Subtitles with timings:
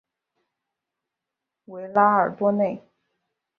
[1.65, 2.81] 维拉尔多内。